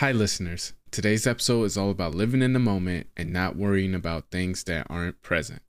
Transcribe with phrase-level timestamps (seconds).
[0.00, 0.72] Hi, listeners.
[0.90, 4.86] Today's episode is all about living in the moment and not worrying about things that
[4.88, 5.60] aren't present.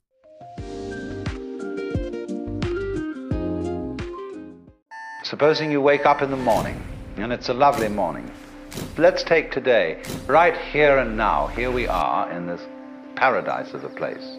[5.22, 6.82] Supposing you wake up in the morning,
[7.18, 8.30] and it's a lovely morning.
[8.96, 11.48] Let's take today, right here and now.
[11.48, 12.62] Here we are in this
[13.16, 14.38] paradise of a place.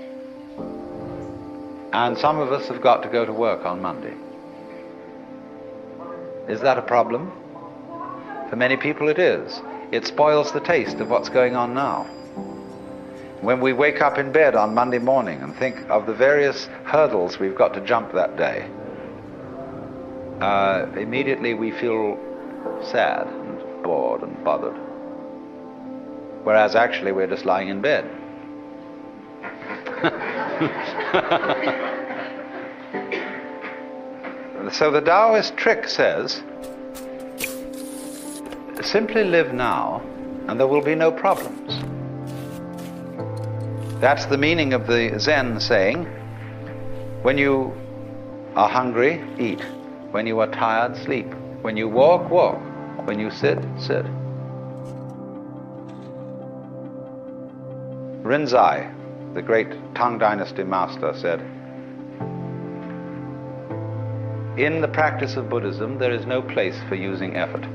[1.93, 4.15] And some of us have got to go to work on Monday.
[6.51, 7.31] Is that a problem?
[8.49, 9.61] For many people, it is.
[9.93, 12.05] It spoils the taste of what's going on now.
[13.41, 17.37] When we wake up in bed on Monday morning and think of the various hurdles
[17.37, 18.67] we've got to jump that day,
[20.41, 22.17] uh, immediately we feel
[22.81, 24.73] sad and bored and bothered.
[26.43, 28.09] Whereas actually we're just lying in bed.
[34.73, 36.41] so the Taoist trick says
[38.85, 40.01] simply live now
[40.47, 41.81] and there will be no problems.
[44.01, 46.05] That's the meaning of the Zen saying
[47.23, 47.73] when you
[48.55, 49.61] are hungry, eat.
[50.11, 51.33] When you are tired, sleep.
[51.61, 52.59] When you walk, walk.
[53.07, 54.05] When you sit, sit.
[58.23, 58.93] Rinzai,
[59.33, 61.39] the great Tang Dynasty master, said,
[64.59, 67.65] In the practice of Buddhism, there is no place for using effort.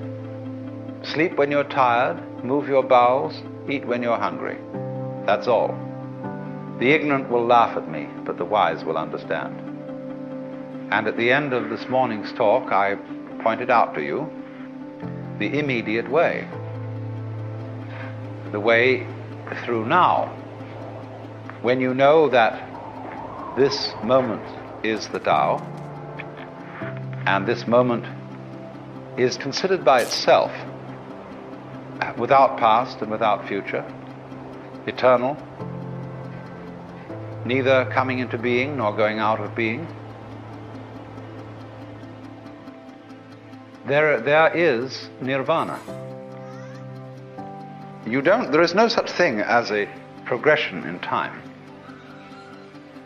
[1.05, 4.59] Sleep when you're tired, move your bowels, eat when you're hungry.
[5.27, 5.77] That's all.
[6.81, 9.57] The ignorant will laugh at me, but the wise will understand.
[10.91, 12.97] And at the end of this morning's talk, I
[13.43, 14.31] pointed out to you
[15.39, 16.49] the immediate way,
[18.51, 19.07] the way
[19.65, 20.27] through now.
[21.63, 24.43] When you know that this moment
[24.85, 25.59] is the Tao,
[27.27, 28.05] and this moment
[29.19, 30.51] is considered by itself
[32.17, 33.85] without past and without future,
[34.87, 35.37] eternal,
[37.45, 39.87] neither coming into being nor going out of being.
[43.87, 45.79] There, there is nirvana.
[48.07, 49.89] You don't, there is no such thing as a
[50.25, 51.43] progression in time.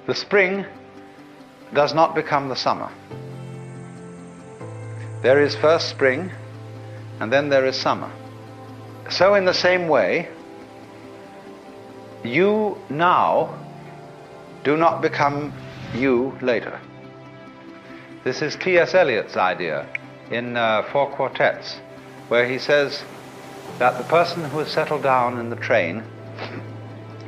[0.06, 0.66] The spring
[1.72, 2.90] does not become the summer.
[5.22, 6.32] There is first spring,
[7.20, 8.10] and then there is summer.
[9.10, 10.28] So, in the same way,
[12.22, 13.58] you now
[14.64, 15.52] do not become
[15.94, 16.80] you later.
[18.24, 18.94] This is T.S.
[18.94, 19.86] Eliot's idea
[20.30, 21.80] in uh, Four Quartets,
[22.28, 23.02] where he says
[23.78, 26.04] that the person who has settled down in the train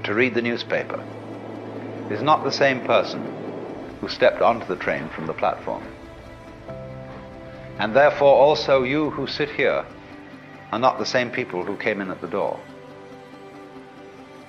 [0.05, 1.03] to read the newspaper
[2.11, 3.21] is not the same person
[4.01, 5.83] who stepped onto the train from the platform.
[7.79, 9.85] And therefore, also you who sit here
[10.75, 12.59] are not the same people who came in at the door.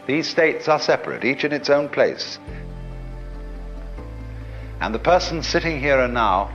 [0.08, 2.40] These states are separate, each in its own place.
[4.82, 6.50] And the person sitting here and now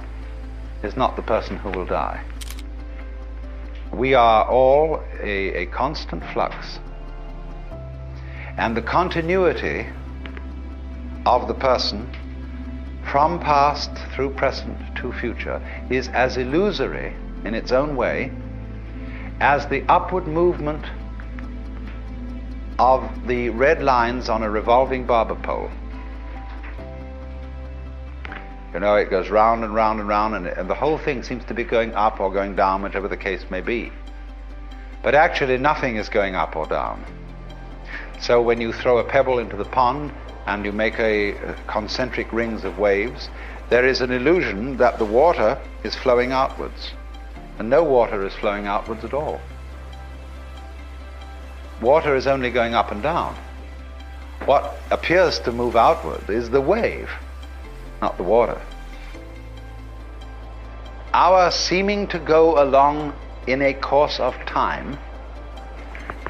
[0.83, 2.21] is not the person who will die.
[3.93, 6.81] We are all a, a constant flux.
[8.57, 9.87] And the continuity
[11.27, 12.11] of the person
[13.05, 17.15] from past through present to future is as illusory
[17.45, 18.33] in its own way
[19.41, 20.85] as the upward movement
[22.79, 25.71] of the red lines on a revolving barber pole.
[28.73, 31.45] You know, it goes round and round and round, and, and the whole thing seems
[31.47, 33.91] to be going up or going down, whichever the case may be.
[35.03, 37.05] But actually, nothing is going up or down.
[38.21, 40.13] So when you throw a pebble into the pond
[40.47, 43.31] and you make a, concentric rings of waves,
[43.71, 46.93] there is an illusion that the water is flowing outwards.
[47.61, 49.41] And no water is flowing outwards at all.
[51.81, 53.37] Water is only going up and down.
[54.47, 57.09] What appears to move outward is the wave
[58.01, 58.61] not the water.
[61.13, 63.13] Our seeming to go along
[63.47, 64.99] in a course of time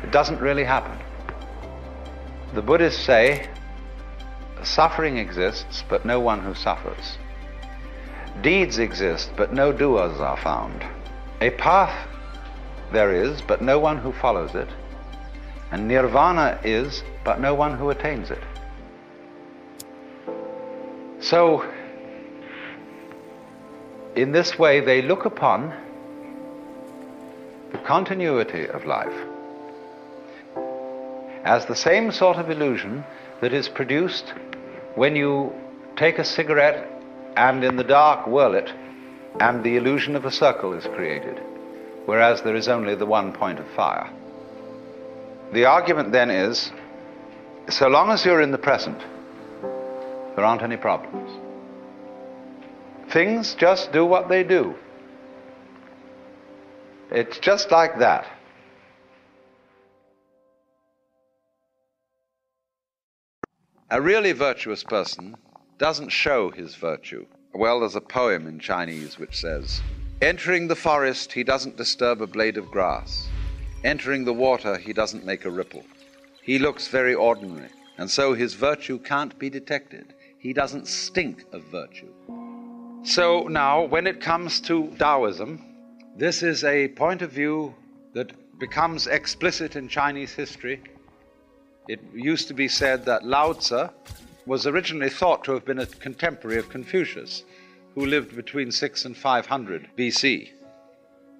[0.02, 0.98] it doesn't really happen.
[2.54, 3.48] The Buddhists say
[4.65, 7.18] suffering exists, but no one who suffers.
[8.41, 10.84] Deeds exist, but no doers are found.
[11.41, 12.09] A path
[12.92, 14.69] there is, but no one who follows it.
[15.71, 18.42] And nirvana is, but no one who attains it.
[21.21, 21.65] So,
[24.16, 25.72] in this way, they look upon
[27.72, 29.15] the continuity of life
[31.45, 33.04] as the same sort of illusion
[33.41, 34.34] that is produced
[34.95, 35.53] when you
[35.97, 36.87] take a cigarette
[37.37, 38.72] and in the dark whirl it,
[39.41, 41.41] and the illusion of a circle is created,
[42.04, 44.10] whereas there is only the one point of fire.
[45.53, 46.71] The argument then is
[47.71, 49.01] so long as you're in the present,
[50.37, 51.31] there aren't any problems.
[53.10, 54.75] Things just do what they do.
[57.10, 58.27] It's just like that.
[63.91, 65.37] A really virtuous person
[65.78, 67.27] doesn't show his virtue.
[67.52, 69.82] Well, there's a poem in Chinese which says,
[70.22, 73.28] Entering the forest, he doesn't disturb a blade of grass.
[73.82, 75.84] Entering the water, he doesn't make a ripple.
[76.42, 80.14] He looks very ordinary, and so his virtue can't be detected.
[80.38, 82.12] He doesn't stink of virtue.
[83.02, 85.64] So now, when it comes to Taoism,
[86.16, 87.74] this is a point of view
[88.12, 90.82] that becomes explicit in Chinese history.
[91.88, 93.88] It used to be said that Lao Tzu
[94.47, 97.45] was originally thought to have been a contemporary of Confucius,
[97.95, 100.51] who lived between 6 and 500 BC.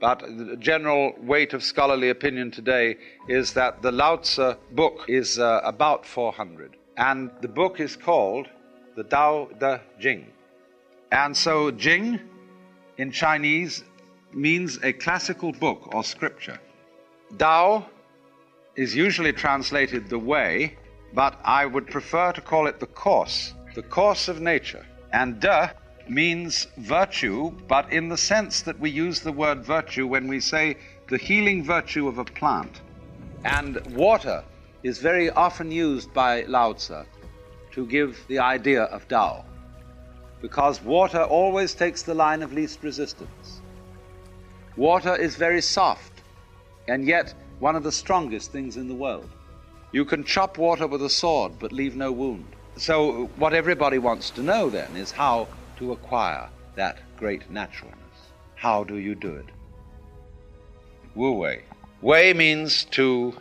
[0.01, 2.97] But the general weight of scholarly opinion today
[3.29, 6.77] is that the Lao Tzu book is uh, about 400.
[6.97, 8.49] And the book is called
[8.97, 10.27] the Tao Te Ching.
[11.13, 12.21] And so Jing
[12.97, 13.85] in Chinese
[14.33, 16.59] means a classical book or scripture.
[17.39, 17.87] Tao
[18.77, 20.77] is usually translated the way,
[21.13, 24.85] but I would prefer to call it the course, the course of nature.
[25.13, 25.73] And de
[26.09, 30.77] means virtue, but in the sense that we use the word virtue when we say
[31.09, 32.81] the healing virtue of a plant.
[33.45, 34.45] And water
[34.83, 37.05] is very often used by Lao Tzu
[37.73, 39.45] to give the idea of Tao,
[40.41, 43.61] because water always takes the line of least resistance.
[44.77, 46.23] Water is very soft,
[46.89, 49.29] and yet one of the strongest things in the world.
[49.93, 52.47] You can chop water with a sword but leave no wound.
[52.77, 55.49] So, what everybody wants to know then is how
[55.79, 57.99] to acquire that great naturalness.
[58.55, 59.47] How do you do it?
[61.15, 61.65] Wu Wei.
[62.03, 63.35] Wei means to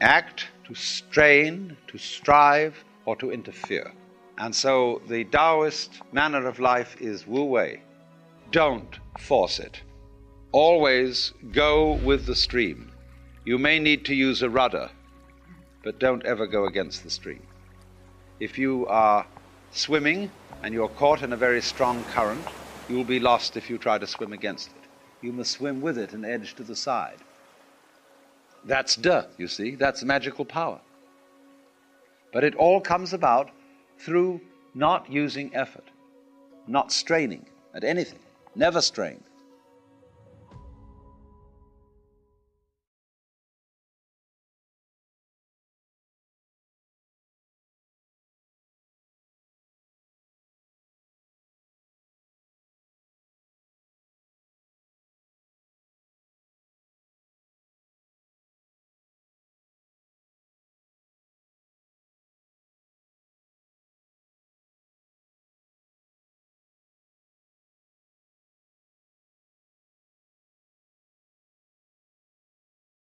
[0.00, 3.92] act, to strain, to strive, or to interfere.
[4.38, 7.82] And so the Taoist manner of life is Wu Wei.
[8.50, 9.80] Don't force it.
[10.50, 12.90] Always go with the stream.
[13.44, 14.90] You may need to use a rudder,
[15.82, 17.42] but don't ever go against the stream.
[18.40, 19.26] If you are
[19.70, 20.30] swimming
[20.62, 22.46] and you're caught in a very strong current,
[22.88, 24.88] you will be lost if you try to swim against it.
[25.20, 27.18] You must swim with it and edge to the side.
[28.64, 30.80] That's de, you see, that's magical power.
[32.32, 33.50] But it all comes about
[33.98, 34.40] through
[34.74, 35.90] not using effort,
[36.66, 38.20] not straining at anything,
[38.54, 39.22] never strain.